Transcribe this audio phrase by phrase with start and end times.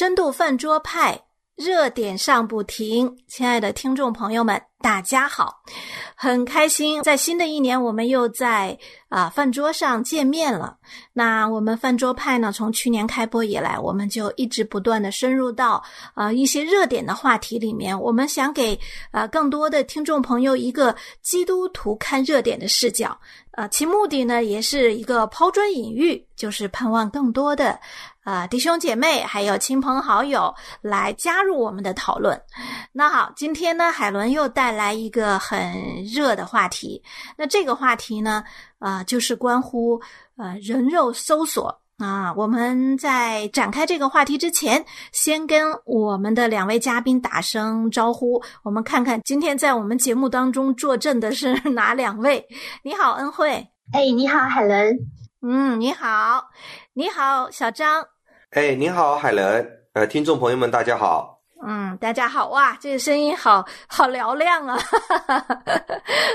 [0.00, 1.20] 深度饭桌派，
[1.56, 3.18] 热点上不停。
[3.28, 5.62] 亲爱的听众朋友们，大家好，
[6.14, 8.78] 很开心，在新的一年，我们又在
[9.10, 10.78] 啊饭桌上见面了。
[11.12, 18.00] 那我们饭桌派呢，从去年开播以来，我们就一直不断的深入到啊一些热点的话题里面。
[18.00, 18.80] 我们想给
[19.10, 23.14] 啊更多的听众朋友一个基督徒看热点的视角。
[23.50, 27.78] 啊，其目的呢，也是一个抛砖引玉，就是盼望更多的
[28.22, 32.40] 啊弟兄姐妹还有亲朋好友来加入我们的讨论。
[32.92, 37.02] 那好，今天呢，海伦又带来一个很热的话题。
[37.36, 38.44] 那这个话题呢，
[38.78, 40.00] 啊，就是关乎
[40.36, 41.80] 呃人肉搜索。
[41.98, 48.42] 啊，我们在展开这个话题之前，先跟我们的两位嘉宾打声招呼。
[48.62, 52.42] 我们看看今天在我们节目当中坐镇的是 哪两位？
[52.82, 53.68] 你好，恩惠。
[53.92, 54.96] 哎，你好，海伦。
[55.42, 56.50] 嗯，你好，
[56.92, 58.06] 你好，小张。
[58.50, 59.66] 哎，你好，海伦。
[59.94, 61.40] 呃，听众朋友们，大家好。
[61.66, 64.78] 嗯，大家好哇，这个声音好好嘹亮啊。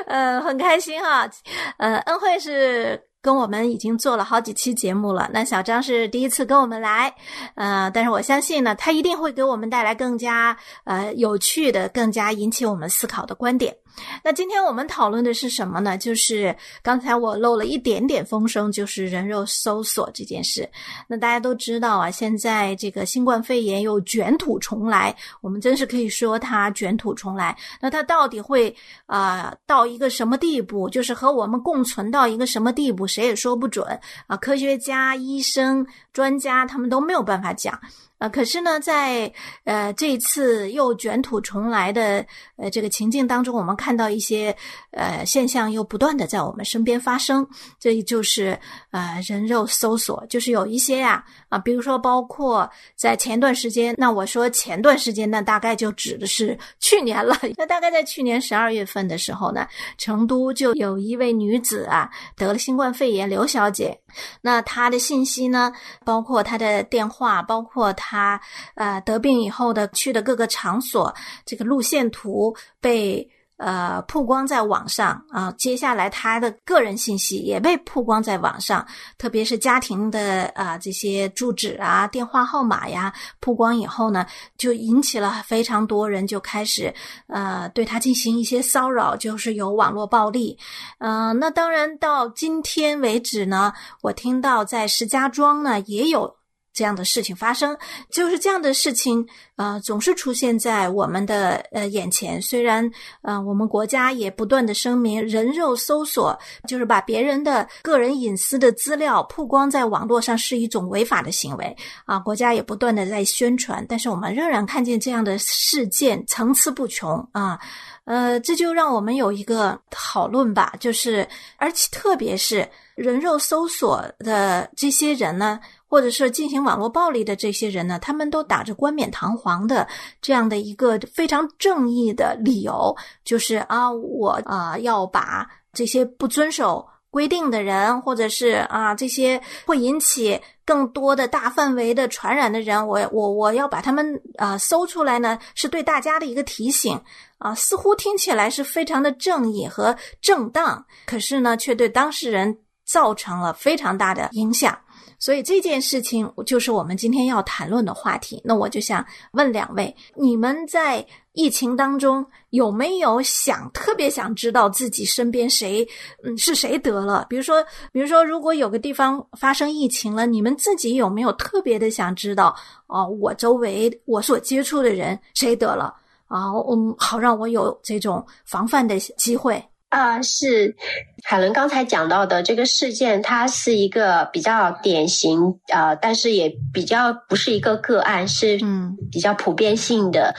[0.07, 1.29] 呃， 很开心哈。
[1.77, 2.99] 呃，恩惠是。
[3.21, 7.11] 跟我们已经做了好几期节目了，那小张是第一次跟我们来，
[7.55, 13.75] 呃，但是我相信呢，他一定会给我们带来更加呃有趣的、更加引起我们思考的观点。
[14.23, 15.97] 那今天我们讨论的是什么呢？
[15.97, 20.67] 就是刚才我漏了一点点风声，就是人肉搜索这件事。
[21.07, 27.57] 那大家都知道啊，现在这个新冠肺炎又卷土重来，我们真是可以说它卷土重来。
[27.79, 30.89] 那它到底会啊到一个什么地步？
[30.89, 33.87] 就是和我们共存到一个什么地步，谁也说不准
[34.27, 34.35] 啊。
[34.37, 35.85] 科学家、医生、
[36.15, 37.77] 专家他们都没有办法讲。
[38.17, 39.29] 呃，可是呢，在
[39.65, 44.55] 呃这一次又卷土重来的呃这个情境当中，我们看到一些
[44.91, 47.45] 呃现象又不断的在我们身边发生，
[47.77, 48.57] 这就是
[48.91, 57.37] 呃人肉搜索，就是有一些呀啊，比如说包括在前段时间，那我说前段时间，那大概就指的是去年了。
[57.59, 63.99] 那大概在去年十二月份的时候呢，成都就有一位女子啊得了新冠肺炎，刘小姐。
[64.41, 65.73] 那她的信息呢，
[66.05, 68.39] 包括他的电话，包括他
[68.75, 71.13] 呃得病以后的去的各个场所，
[71.45, 73.29] 这个路线图被。
[73.57, 78.85] 呃，曝光在网上啊，接下来他的个人信息也被曝光在网上，
[79.17, 84.25] 特别是家庭的啊这些住址啊、电话号码呀，曝光以后呢，
[84.57, 86.93] 就引起了非常多人就开始
[87.27, 90.57] 呃对他进行一些骚扰，就是有网络暴力。
[90.99, 93.71] 嗯，那当然到今天为止呢，
[94.01, 96.35] 我听到在石家庄呢也有。
[96.75, 97.75] 这样的事情发生，
[98.11, 99.25] 就是这样的事情，
[99.55, 102.39] 呃，总是出现在我们的呃眼前。
[102.41, 102.91] 虽然，
[103.21, 106.37] 呃，我们国家也不断的声明，人肉搜索
[106.67, 117.57] 就是把别人的个人隐私的资料曝光在网络上是一种违法的行为啊，国家也不断的在宣传，但是我们仍然看见这样的事件层出不穷啊，
[118.03, 121.25] 呃，这就让我们有一个讨论吧，就是，
[121.55, 125.57] 而且特别是人肉搜索的这些人呢。
[125.87, 129.87] 或者是进行网络暴力的这些人呢，他们都打着冠冕堂皇的
[130.21, 146.99] 这样的一个非常正义的理由，就是啊，我啊要把这些不遵守规定的人，或者是啊这些会引起更多的大范围的传染的人，我我我要把他们啊搜出来呢，是对大家的一个提醒。
[147.37, 154.77] 啊，似乎听起来是非常的正义和正当，可是呢，却对当事人造成了非常大的影响。
[155.17, 158.41] 所以这件事情就是我们今天要谈论的话题。
[158.43, 165.87] 那我就想问两位：你们在疫情当中有没有想特别想知道自己身边谁
[166.23, 167.25] 嗯是谁得了？
[167.29, 167.63] 比如说，
[167.93, 172.53] 比如说，如果有个地方发生疫情了，你们自己有没有特别的想知道？
[172.87, 175.95] 哦，我周围我所接触的人谁得了
[176.27, 176.51] 啊？
[176.69, 179.63] 嗯，好让我有这种防范的机会。
[179.95, 180.75] 啊，是
[181.23, 185.39] 海伦刚才讲到的这个事件，它是一个比较典型
[185.73, 190.35] 啊，但是也比较不是一个个案，是嗯比较普遍性的。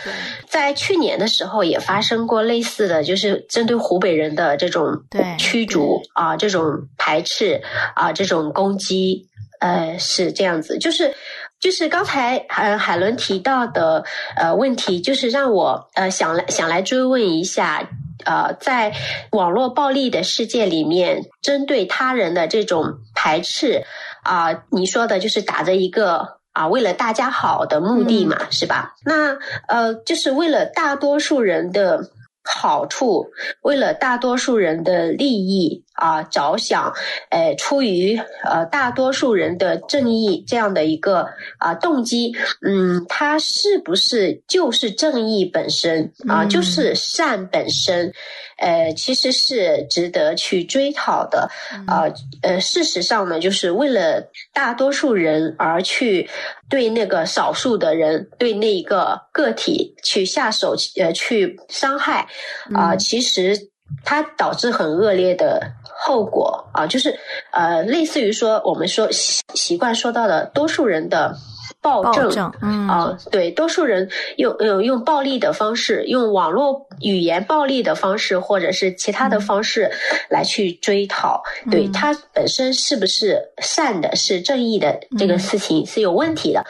[0.47, 4.85] 在去年的时候也发生过类似的，就是针对湖北人的这种
[5.39, 6.63] 驱逐啊，这种
[6.99, 7.63] 排斥
[7.95, 9.27] 啊，这种攻击，
[9.61, 10.77] 呃，是这样子。
[10.77, 11.15] 就是
[11.59, 14.05] 就是刚才呃海伦提到的
[14.37, 17.89] 呃问题，就是让我呃想来想来追问一下。
[18.27, 18.93] 呃，在
[19.31, 23.85] 网络暴力的世界里面，针对他人的这种排斥
[24.25, 28.95] 啊，你说的就是打着一个啊为了大家好的目的嘛，是吧？
[29.05, 29.39] 那
[29.69, 32.11] 呃，就是为了大多数人的
[32.45, 33.27] 好处，
[33.63, 36.93] 为了大多数人的利益啊着想，
[37.31, 41.27] 呃，出于呃大多数人的正义这样的一个
[41.59, 48.13] 啊动机，嗯，他是不是就是正义本身啊，就是善本身？
[48.59, 51.51] 呃，其实是值得去追讨的
[51.87, 52.05] 啊。
[52.41, 56.27] 呃，事实上呢，就是为了大多数人而去
[56.71, 62.27] 对那个少数的人，对那一个个体去下手，呃，去伤害
[62.73, 63.69] 啊，其实
[64.05, 67.19] 它导致很恶劣的后果啊，就是
[67.53, 71.37] 呃，类似于说我们说习习惯说到的多数人的。
[71.83, 79.89] 暴政，嗯啊，对，多数人用用用暴力的方式，用网络语言暴力的方式，或者是其他的方式
[80.29, 86.65] 来去追讨，对它本身是不是善的，是正义的这个事情是有问题的。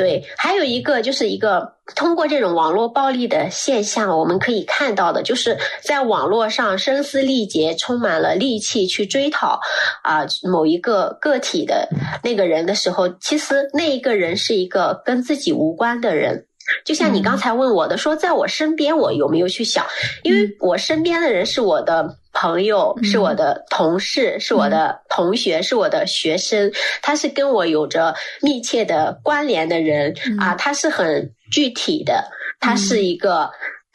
[0.00, 9.60] 对，还有一个就是一个通过这种网络暴力的现象，我们可以看到的，就是在网络上声嘶力竭、充满了戾气去追讨
[10.02, 11.86] 啊某一个个体的
[12.24, 16.46] 那个人的时候，其实那一个人是一个跟自己无关的人。
[16.82, 19.84] 就像你刚才问我的，说在我身边，我有没有去想？
[20.22, 26.72] 因为我身边的人是我的朋友，是我的同事，是我的同学，是我的学生，
[27.02, 32.30] 他是跟我有着密切的关联的人啊，他是很具体的，
[32.60, 33.50] 他是一个。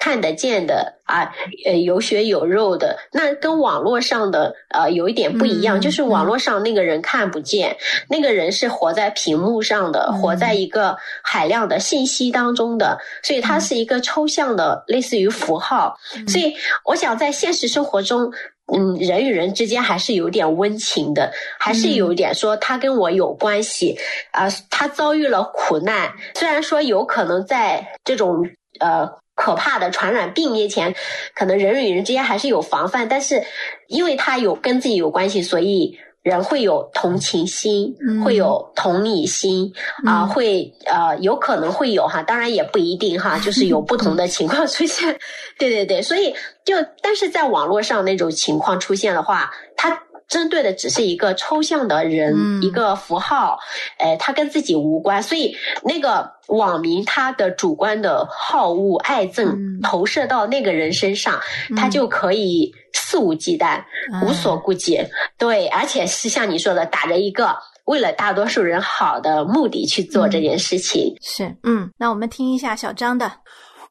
[0.06, 1.34] 看得见的啊，
[1.66, 7.75] 呃，有血有肉的，那跟网络上的呃有一点不一样，就是网络上那个人看不见，
[8.07, 15.98] 那个人是活在屏幕上的，活在一个海量的信息当中的，所以它是一个抽象的，类似于符号。
[16.28, 16.54] 所以
[16.84, 18.31] 我想在现实生活中，
[18.72, 23.98] 嗯，人与人之间还是有点温情的，还是有一点说他跟我有关系
[24.34, 28.48] 啊，他遭遇了苦难，虽然说有可能在这种
[28.80, 29.10] 呃。
[29.35, 30.95] 可怕的传染病面前，
[31.35, 33.43] 可能人与人之间还是有防范，但是
[33.87, 39.71] 因为他有跟自己有关系，所以人会有同情心，会有同理心
[40.05, 45.19] 啊，会呃有可能会有哈，当然也不一定哈， 就是有不同的情况出现。
[45.59, 46.33] 对对对，所以
[46.63, 50.01] 就但是在网络上那种情况出现的话，它。
[50.27, 53.60] 针对的只是一个抽象的人，一个符号，
[53.98, 61.39] 哎，他跟自己无关，所以那个网民他的主观的好恶爱憎投射到那个人身上，
[61.77, 63.83] 他就可以肆无忌惮、
[64.24, 65.00] 无所顾忌，
[65.38, 67.56] 对，而且是像你说的，打着一个
[67.86, 71.16] 为了大多数人好的目的去做这件事情。
[71.21, 73.31] 是，嗯，那我们听一下小张的。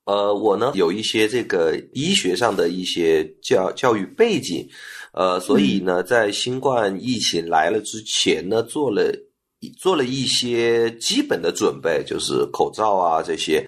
[0.05, 4.69] 呃，我呢有一些这个医学上的一些教教育背景。
[5.17, 9.13] 呃，所以呢，在新冠疫情来了之前呢，做了
[9.79, 13.65] 做了一些基本的准备，就是口罩啊这些。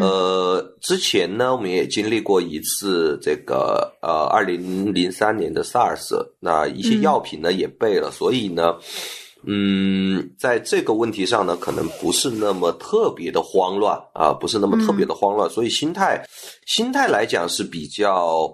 [0.00, 8.74] 呃，之前呢，我们也经历过一次这个呃，二零零三年的 SARS，那一些药品呢也备了，所以呢，
[9.44, 16.24] 嗯，在这个问题上呢，可能不是那么特别的慌乱啊，不是那么特别的慌乱，所以心态
[16.66, 18.52] 心态来讲是比较。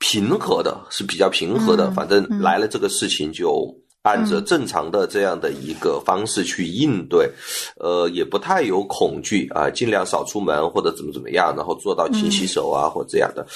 [0.00, 7.30] 平和的是比较平和的，反正来了这个事情就按着正常的这样的一个方式去应对，
[7.78, 13.46] 呃，也不太有恐惧啊，尽量少出门或者怎么怎么样，然后做到勤洗手啊或这样的。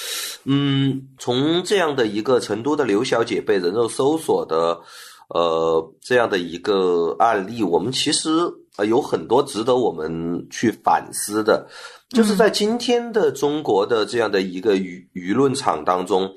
[0.45, 4.79] 嗯，从这样的一个成都的刘小姐被人肉搜索的，
[5.29, 8.29] 呃，这样的一个案例，我们其实
[8.77, 11.67] 啊有很多值得我们去反思的。
[12.11, 16.33] 就是在今天的中国的这样的一个舆舆论场当中，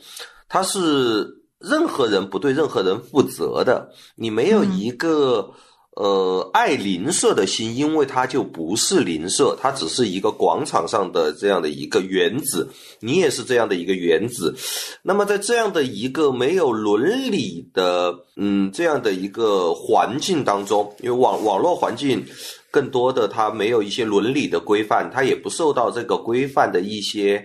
[0.50, 1.28] 他是
[1.60, 3.90] 任何人不对任何人负责的。
[4.16, 5.52] 你没有一个
[6.00, 12.70] 呃爱邻舍的心，因为它就不是邻舍，它只是一个广场上的这样的一个原子。
[13.00, 14.56] 你也是这样的一个原子。
[15.02, 22.24] 那么在这样的一个没有伦理的嗯这样的一个环境当中，因为网网络环境。
[22.70, 27.44] 更多的，它没有一些伦理的规范，它也不受到这个规范的一些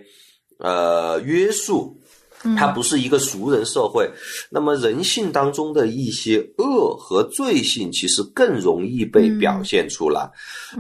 [0.59, 1.97] 呃约束，
[2.57, 4.11] 它不是一个熟人社会。
[4.51, 10.31] 那么人性当中的一些恶和罪性，其实更容易被表现出来。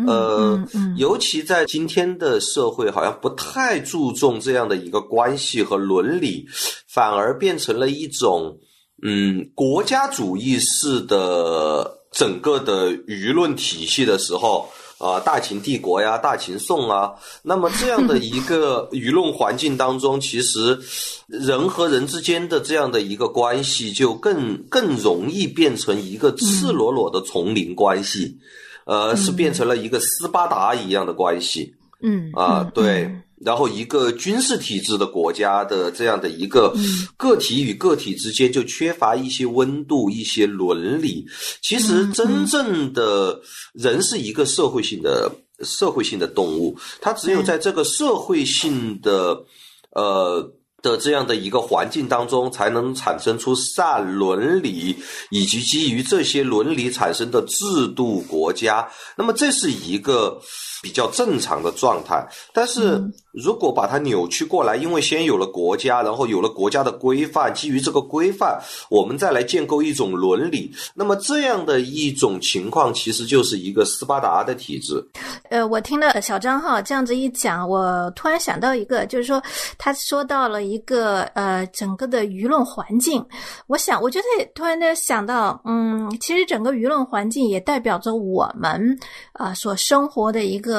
[0.07, 0.59] 呃，
[0.97, 6.47] 尤其在今天的社会，好像不太注重这样的一个关系和伦理，
[6.88, 8.59] 反而变成了一种
[9.02, 11.99] 嗯国家主义式的。
[12.12, 14.69] 整个的舆论体系的时候，
[15.02, 20.78] 啊，大秦帝国呀，大秦宋啊，那么这样的一个 舆论环境当中，其实
[21.26, 28.38] 人和人之间的这样的一个关系，就更更容易变成一个赤裸裸的丛林关系，
[28.87, 31.75] 呃，是变成了一个斯巴达一样的关系。
[32.00, 33.11] 嗯啊，对。
[33.44, 36.75] 然后一个军事体制的国家的这样的一个
[37.16, 41.26] 个体与个体之间就缺乏一些温度、一些伦理。
[41.61, 43.40] 其实真正的
[43.75, 45.30] 人是一个社会性的
[45.62, 49.44] 社会性的动物，它只有在这个社会性的
[49.90, 50.52] 呃。
[50.82, 54.96] 的这样的一个环境当中，才能产生出善伦理，
[55.30, 58.90] 以及基于这些伦理产生的制度国家。
[59.16, 60.42] 那么这是一个
[60.82, 62.26] 比较正常的状态。
[62.52, 63.00] 但是
[63.32, 68.60] 如果把它扭曲过来，因为先有了国家，然后有了国家的规范，基于这个规范，
[68.90, 70.74] 我们再来建构一种伦理。
[70.94, 75.00] 那么这样的一种情况，其实就是一个斯巴达的体制。
[75.48, 79.40] 呃，我听了小张哈这样子一讲，我突然想到一个，就是说
[79.78, 80.72] 他说到了。
[80.72, 83.22] 一个呃，整个的舆论环境，
[83.66, 88.98] 我想，我觉得突然的想到，嗯，其实整个舆论环境也代表着我们
[89.34, 90.71] 啊所生活的一个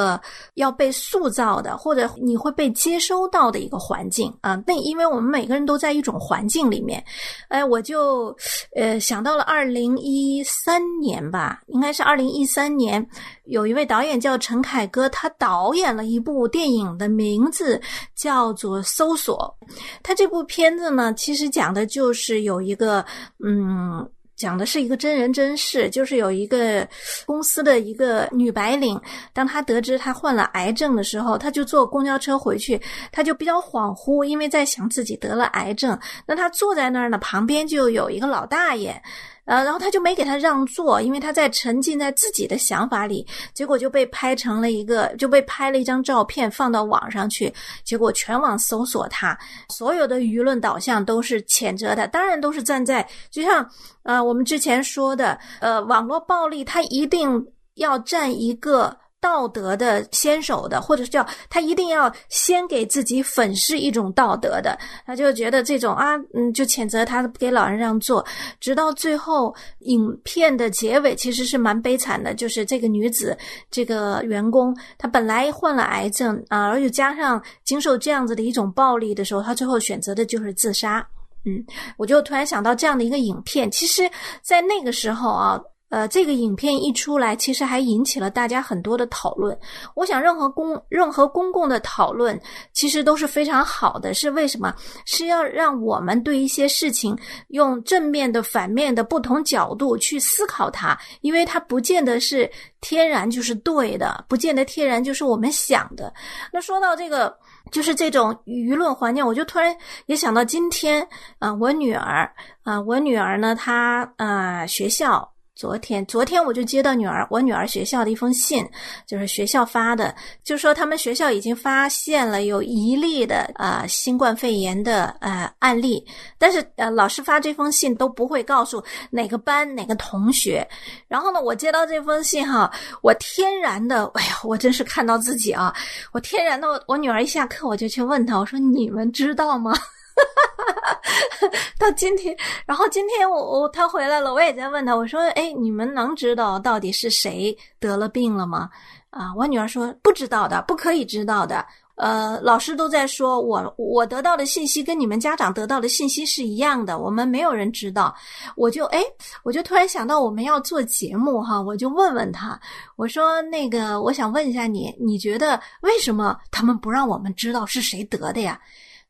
[0.55, 4.62] 要被塑造的，或者你会被接收到的一个环境啊。
[4.65, 7.03] 那因为我们每个人都在一种环境里面，
[7.50, 8.35] 哎，我就
[8.75, 13.05] 呃想到了二零一三年吧，应该是二零一三年。
[13.45, 17.81] 有一位导演叫陈凯歌，他导演了一部电影的名字
[18.15, 19.53] 叫做《搜索》。
[20.01, 23.05] 他这部片子呢，其实讲的就是有一个，
[23.43, 24.09] 嗯，
[24.43, 26.85] 讲的是一个真人真事，就是有一个
[27.25, 29.00] 公司的一个女白领，
[29.31, 32.77] 当她得知她患了癌症的时候，她就坐公交车回去，
[33.09, 35.97] 她就比较恍惚，因为在想自己得了癌症。
[36.25, 39.01] 那她坐在那儿呢，旁边就有一个老大爷。
[39.45, 49.38] 呃，然后他就没给他让座，因为他在沉浸在自己的想法里，结果就被拍成了一个，就被拍了一张照片放到网上去，结果全网搜索他，
[49.69, 53.69] 所有的舆论导向都是谴责的，当然都是站在，就像
[54.03, 57.45] 呃我们之前说的，呃网络暴力，他一定
[57.75, 58.97] 要占一个。
[59.24, 68.25] 道德的先手的，或者是叫他一定要先给自己粉饰一种道德的，他就觉得这种啊，嗯，就谴责他给老人让座，
[68.60, 73.38] 直到最后影片的结尾其实是蛮悲惨的，就是这个女子
[73.72, 81.08] 这个员工，她本来患了癌症啊，而且加上经受这样子的一种暴力的时候，她最后选择的就是自杀。
[81.46, 81.63] 嗯，
[81.96, 84.03] 我就突然想到这样的一个影片，其实
[84.42, 85.58] 在那个时候啊。
[85.93, 89.55] 呃，这个影片一出来，其实还引起了大家很多的讨论。
[89.93, 94.12] 我想，任何公任何公共的讨论，其实都是非常好的。
[94.12, 94.73] 是为什么？
[95.05, 97.15] 是要让我们对一些事情
[97.50, 102.50] 用正面的、反面的不同角度去思考它，因为它不见得是
[102.81, 106.12] 天然就是对的，不见得天然就是我们想的。
[106.51, 107.38] 那说到这个，
[107.71, 111.07] 就是这种舆论环境，我就突然也想到今天
[111.38, 112.27] 啊，我女儿
[112.63, 115.29] 啊，我女儿呢，她啊，学校。
[115.55, 118.67] 昨天，昨天我就接到女儿我女儿学校的一封信，
[119.05, 126.03] 就是学校发的，就说他们学校已经发现了有一例的啊新冠肺炎的呃案例，
[126.39, 130.67] 但是呃老师发这封信都不会告诉哪个班哪个同学。
[131.07, 132.72] 然后呢，我接到这封信哈，
[133.03, 135.74] 我天然的，哎呀，我真是看到自己啊，
[136.12, 139.72] 我天然的，我女儿一下课我就去问她，我说你们知道吗？
[140.15, 148.70] 哈 到今天，然后今天我我他回来了，我也在问他，我说：“哎，你们能知道到底是谁得了病了吗？”
[149.12, 151.65] 啊，我女儿说：“不知道的，不可以知道的。”
[151.96, 158.15] 呃，老师都在说，我我得到的信息跟你们家长得到的信息是一样的，我们没有人知道。
[158.55, 159.00] 我就哎，
[159.43, 162.60] 我就突然想到我们要做节目哈，我就问问他，
[162.96, 168.60] 我说那个，我想问一下你，你觉得为什么他们不让我们知道是谁得的呀？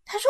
[0.05, 0.29] 他说。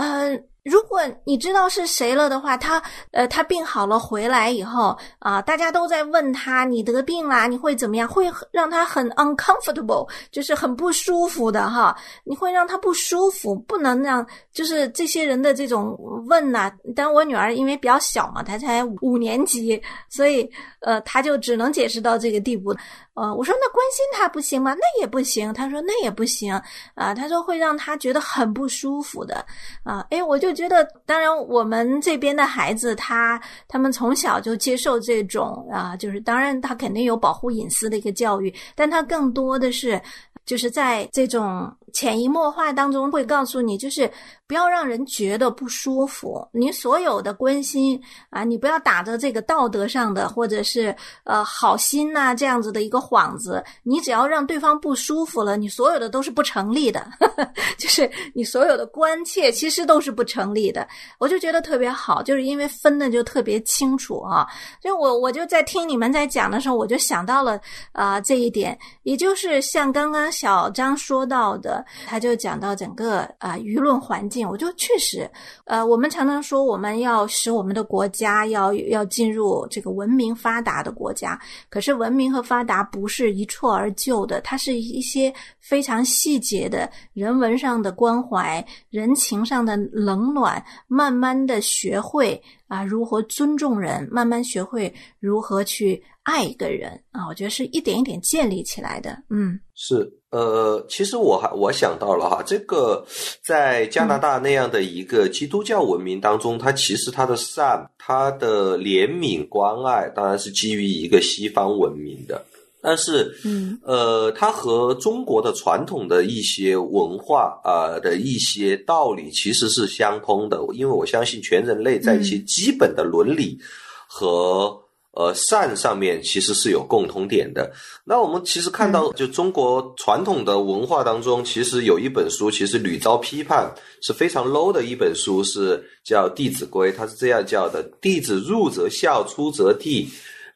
[0.00, 8.08] 嗯如果你知道是谁了的话，他呃，他病好了回来以后啊，大家都在问他，你得病啦，你会怎么样？
[8.08, 11.96] 会让他很 uncomfortable，就是很不舒服的哈。
[12.24, 16.70] 你会让他不舒服，不能让就是这些人的这种问呐。
[16.94, 20.48] 但我女儿因为比较小嘛，她才五年级，所以
[20.80, 22.74] 呃，她就只能解释到这个地步。
[23.14, 24.74] 呃，我说那关心他不行吗？
[24.74, 25.52] 那也不行。
[25.52, 26.52] 他说那也不行
[26.94, 27.12] 啊。
[27.12, 29.44] 他说会让他觉得很不舒服的
[29.82, 30.06] 啊。
[30.10, 40.00] 哎，我就我觉得，当然我们这边的孩子，他他们从小就接受这种啊，就是当然他肯定有保护隐私的一个教育，但他更多的是
[40.44, 44.10] 就是在这种潜移默化当中会告诉你，就是。
[44.50, 46.44] 不要让人觉得不舒服。
[46.52, 50.92] 你所有的关心啊，你不要打着这个道德上的或者是
[51.22, 53.62] 呃好心呐这样子的一个幌子。
[53.84, 57.06] 你只要让对方不舒服了，你所有的都是不成立的。
[57.78, 60.84] 就是你所有的关切其实都是不成立的。
[61.20, 64.44] 我就觉得特别好，就是因为分的就特别清楚啊。
[64.82, 67.56] 所以我我就在听你们在讲的时候，我就想到了
[67.92, 75.30] 啊这一点，也就是像刚刚小张说到的，他就讲到整个啊舆论环境，我就确实，
[75.64, 96.02] 呃，我们常常说我们要使我们的国家要要进入这个文明发达的国家，可是文明和发达不是一蹴而就的，它是一些非常细节的人文上的关怀、人情上的冷暖，慢慢的学会啊如何尊重人，慢慢学会如何去。
[96.30, 99.10] 爱一个人啊，我觉得是一点一点建立起来的。
[99.30, 103.04] 嗯，是呃，其实我还我想到了哈，这个
[103.42, 112.40] 在加拿大那样的一个基督教文明当中，它其实它的善、它的怜悯、关爱，当然是基于一个西方文明的。
[112.80, 123.58] 但是，嗯，呃，它和中国的传统的一些文化啊的一些道理其实是相通的，因为我相信全人类在一些基本的伦理
[124.06, 124.80] 和。
[125.12, 127.72] 呃，善上面其实是有共同点的。
[128.04, 140.06] 那我们其实看到，就中国传统的文化当中，其实有一本书，其实屡遭批判，是非常 low 的一本书，是叫《弟子规》，它是这样叫的：“弟子入则孝，出则悌，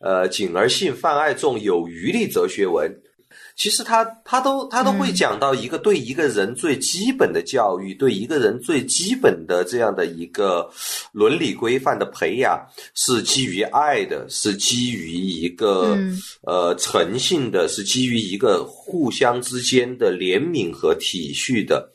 [0.00, 2.90] 呃，谨而信，泛爱众，有余力则学文。”
[3.56, 10.68] 其实他他都他都会讲到一个对一个人最基本的教育，对一个人最基本的这样的一个
[11.12, 12.60] 伦理规范的培养，
[12.94, 15.96] 是基于爱的，是基于一个
[16.42, 21.90] 呃诚信的，是基于一个互相之间的怜悯和体恤的。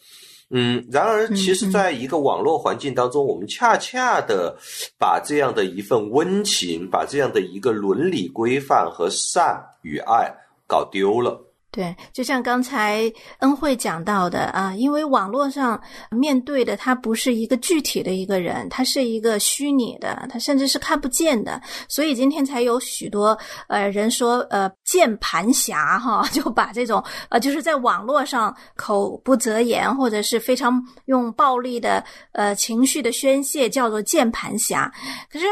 [0.52, 4.58] 嗯，然而，其实在一个网络环境当中，我们恰恰的
[4.98, 10.34] 把这样的一份温情，把这样的一个伦理规范和善与爱
[10.66, 11.40] 搞丢了。
[11.72, 13.04] 对，就像刚才
[13.42, 34.92] 恩惠讲到的啊，因为网络上面对的他不是一个具体的一个人，他是一个虚拟的，他甚至是看不见的，所以今天才有许多呃人说呃键盘侠哈，就把这种呃就是在网络上口不择言或者是非常用暴力的呃情绪的宣泄叫做键盘侠，
[35.32, 35.46] 可是。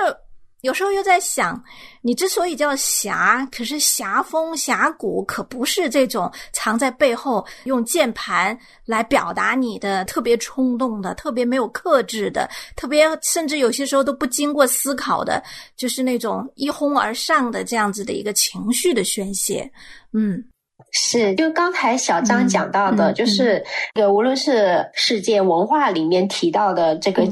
[0.68, 1.64] 有时候又在想，
[2.02, 15.42] 你之所以叫侠，可是侠风侠骨可不是这种藏在背后用键盘来表达你的特别冲动的、特别没有克制的、特别甚至有些时候都不经过思考的，
[15.78, 19.72] 就是那种一哄而上的这样子的一个情绪的宣泄，
[20.12, 20.44] 嗯。
[20.92, 23.64] 是，就刚才小张讲到的，就是
[23.96, 27.24] 呃，无论是世界文化里面提到的这个，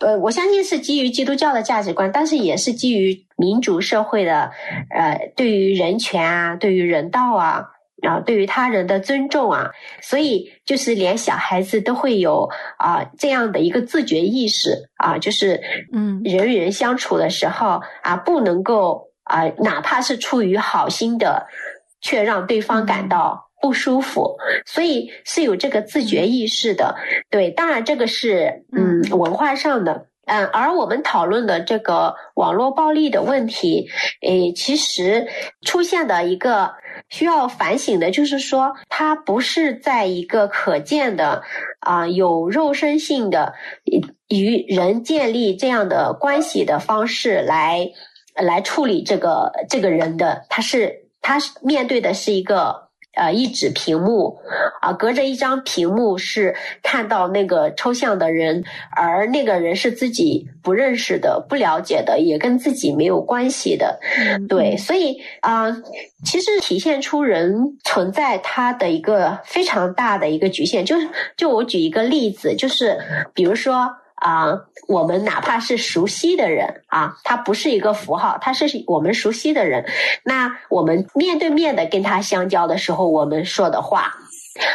[0.00, 4.50] 呃，我相信是基于基督教的价值观，但是也是基于民主社会的，
[4.90, 7.64] 呃，对于人权啊，对于人道啊，
[8.02, 9.70] 然后对于他人的尊重啊，
[10.00, 12.48] 所以就是连小孩子都会有
[12.78, 15.60] 啊这样的一个自觉意识啊，就是
[15.92, 21.46] 嗯，人与人相处的时候啊，不能够啊，哪怕是出于好心的。
[22.02, 24.36] 却让对方感到不舒服，
[24.66, 26.96] 所以是有这个自觉意识的。
[27.30, 33.88] 对，当然这个是嗯文化上的，嗯，而我们讨论的这个网络暴力的问题，
[34.20, 35.28] 诶，其实
[35.64, 36.74] 出现的一个
[37.08, 41.42] 需要反省的，就是说它不是在一个可见的
[41.78, 43.54] 啊有肉身性的
[44.28, 47.88] 与人建立这样的关系的方式来
[48.34, 51.01] 来处理这个这个人的，他是。
[51.22, 54.38] 他面对的是一个呃一纸屏幕
[54.80, 58.64] 啊，隔着一张屏幕是看到那个抽象的人，
[58.96, 64.00] 而那个人是自己不认识的、不了解的，也跟自己没有关系的。
[64.48, 65.70] 对，所以啊，
[66.24, 72.98] 其实体现出人存在他的一个非常大的一个局限，就是就我举一个例子，就是
[73.32, 73.88] 比如说。
[74.22, 74.56] 啊，
[74.86, 79.84] 我们哪怕是熟悉的人啊，他不是一个符号，他是我们熟悉的人。
[80.24, 84.14] 那我们面对面的跟他相交的时候，我们说的话，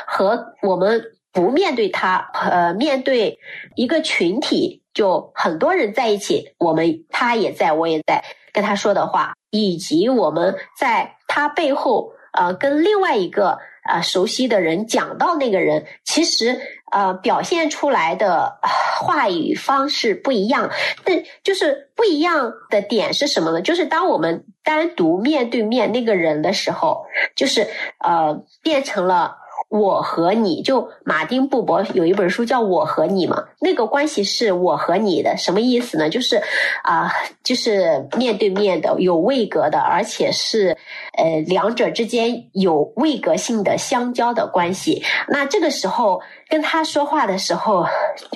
[0.06, 3.40] 和我们不面对他，呃，面对
[3.76, 13.58] 一个群体，就很多人在一起，我们他也在，我也在跟他说的话，以及我们在他背后，呃，跟另外一个
[13.88, 16.60] 啊熟悉的人讲到那个人，其实。
[16.90, 18.60] 呃，表现出来的
[18.98, 20.70] 话语方式不一样，
[21.04, 23.62] 但就是不一样的点是什么呢？
[23.62, 27.68] 就是当我们单独面对面那个人的时候，就是
[28.00, 29.36] 呃，变成了。
[29.70, 36.10] 我和你就马丁布伯有一本书叫我和你嘛，那个关系是我和你的，什么意思呢？
[36.10, 36.42] 就是
[36.84, 37.12] 啊，
[37.44, 40.78] 就是面对面的，有位格的，而且是
[41.18, 45.04] 呃两者之间有位格性的相交的关系。
[45.28, 47.86] 那这个时候跟他说话的时候，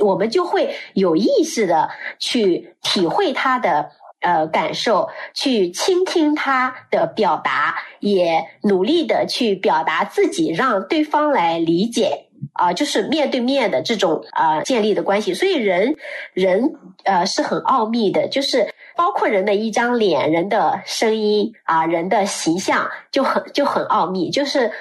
[0.02, 1.89] 我们就会有意识的
[2.20, 3.89] 去体会他的。
[4.21, 15.34] 呃，感受去倾听他的表达，也努力的去表达自己，让对方来理解啊，就是面对面的这种啊建立的关系。
[15.34, 15.95] 所以人
[16.34, 24.71] 人呃是很奥秘的，就是包括人的一张脸、人的声音啊、人的形象就很就很奥秘，就是。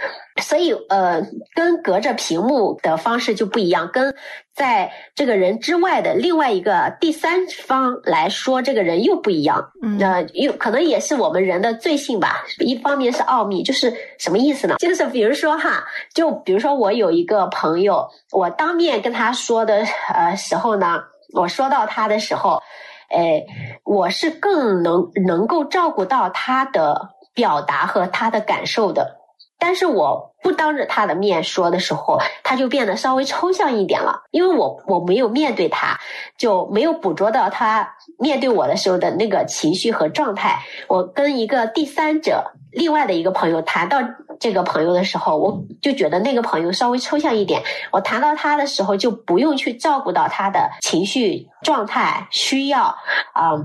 [0.41, 1.23] 所以，呃，
[1.55, 4.15] 跟隔着屏幕的方式就不一样，跟
[4.55, 9.71] 在这个人之外的另外一个第三方来说，这个人又不一样。
[9.83, 12.45] 嗯那又可能也是我们人的罪性吧。
[12.59, 14.77] 一方面是奥秘，就是什么意思呢？
[14.79, 22.61] 就是比如说哈，就比如说我有一个朋友，我当面跟他说的呃时候呢，我说到他的时候，
[23.09, 23.45] 哎，
[23.85, 29.20] 我是更能能够照顾到他的表达和他的感受的。
[29.61, 36.01] 但是我不当着他的面说的时候，他就变得稍微抽象一点了，因为我我没有面对他，
[36.39, 40.63] 就没有捕捉到他面对我的时候的那个情绪和状态。
[40.89, 43.99] 我跟一个第三者，另外的一个朋友谈到
[44.39, 47.63] 这个朋友的时候，我就觉得那个朋友稍微抽象一点。
[47.93, 52.97] 我谈到他的时候，就不用去照顾到他的情绪状态、需要
[53.35, 53.61] 啊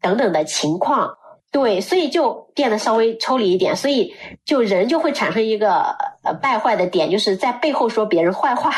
[0.00, 1.14] 等等的情况。
[1.60, 8.72] 对，所以就变得稍微抽离一点，所以就人就会产生一个呃败坏的点，就是在背后说别人坏话。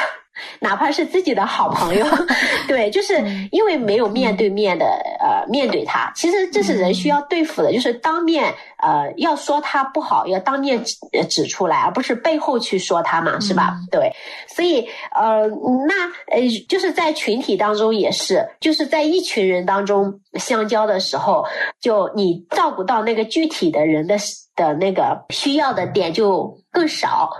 [0.60, 2.06] 哪怕是自己的好朋友，
[2.68, 3.14] 对，就是
[3.50, 4.86] 因为没有面对面的
[5.20, 10.96] 呃面对他，其实这是人需要对付的，就是当面呃要说他不好，要当面指
[11.28, 13.76] 指出来，而不是背后去说他嘛，是吧？
[13.90, 14.12] 对，
[14.48, 15.46] 所以呃
[15.86, 21.44] 那呃就是在群体当中也是，就是在一群人当中相交的时候，
[21.80, 24.16] 就你照顾到那个具体的人的。
[24.56, 27.30] 的那个需要的点就更少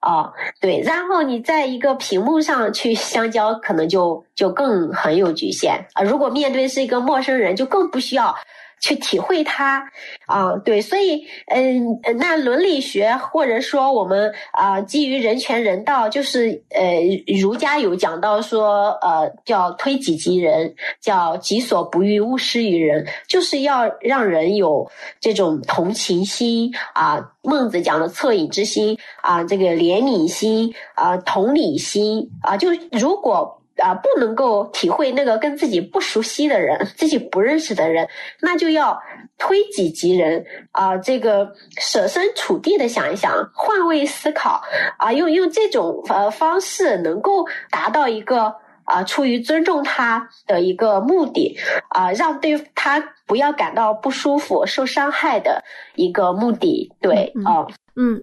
[0.00, 6.02] 啊，对，然后你在一个屏幕上去相交，可能就就更很有局限啊。
[6.02, 8.34] 如果面对是一个陌生人，就更不需要。
[8.80, 9.82] 去体会它，
[10.26, 17.00] 啊，对，所以，嗯，那伦理学或者说我们啊，基于人权人道，就是呃，
[17.40, 24.88] 儒家有讲到说，呃，叫推己及人，叫己所不欲，勿施于人，就是要让人有
[25.20, 27.32] 这种同情心啊。
[27.42, 33.57] 孟子讲的恻隐之心啊，这个怜悯心啊，同理心啊，就如果。
[33.82, 38.08] 啊，不能够体会那个跟自己不熟悉的人、自己不认识的人，
[38.40, 39.00] 那就要
[39.38, 44.62] 推己及人啊，这个舍身处地的想一想，换位思考
[44.98, 51.58] 啊，用用这种呃方式，能够达到一个啊，出于尊重他的一个目的
[51.90, 55.62] 啊，让对他不要感到不舒服、受伤害的
[55.94, 56.90] 一个目的。
[57.00, 58.20] 对，哦，嗯。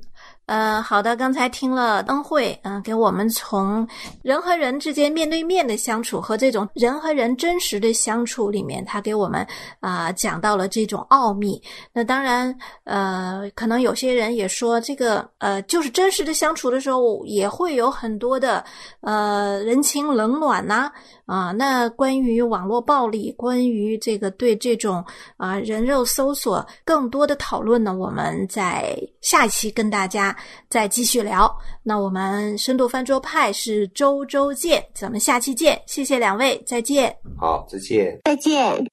[0.48, 3.88] 呃，好的，刚才听了恩惠，嗯，给我们从
[4.22, 9.44] 人和人之间面对面的相处和这种人和人真实的相处里面，他给我们
[9.80, 11.60] 啊讲到了这种奥秘。
[11.92, 18.64] 那当然，呃，可能有些人也说，这个呃，就是真实的相处的时候，也会有很多的
[19.02, 20.92] 呃人情冷暖呐。
[21.26, 24.95] 啊，那关于网络暴力，关于这个对这种
[25.38, 30.36] 啊人肉搜索更多的讨论呢，我们在下一期跟大家
[30.70, 31.52] 再继续聊。
[31.82, 37.16] 那我们深度饭桌派是周周见，咱们下期见，谢谢两位，再见。
[37.38, 38.86] 好，再见，再见。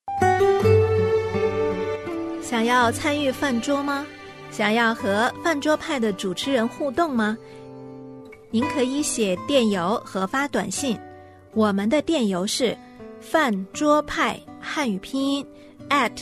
[2.42, 4.06] 想要参与饭桌吗？
[4.50, 7.36] 想要和饭桌派的主持人互动吗？
[8.50, 10.98] 您可以写电邮和发短信。
[11.54, 12.76] 我们的电邮是
[13.18, 15.46] 饭桌派汉语拼音
[15.88, 16.12] at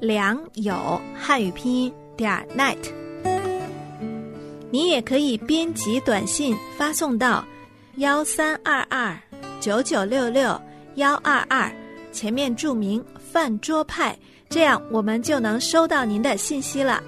[0.00, 2.76] 良友汉语拼音点 net。
[4.70, 7.44] 你也可以编辑短信发送到
[7.96, 9.16] 幺三二二
[9.60, 10.60] 九九六六
[10.96, 11.72] 幺二二，
[12.12, 17.02] 前面注明饭桌派，这样我们就能收到您的信息了。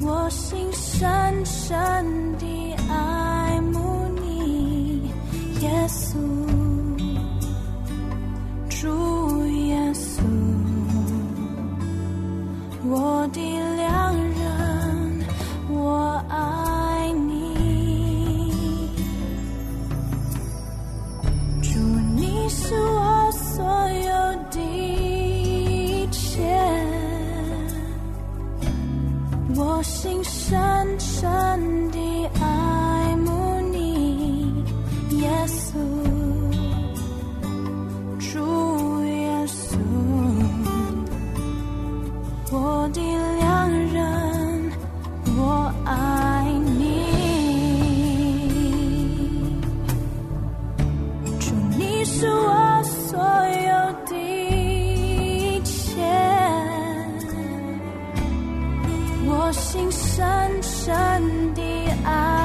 [0.00, 2.55] 我心深深。
[52.18, 56.02] 是我所有的一切。
[59.26, 61.62] 我心深深的
[62.06, 62.35] 爱。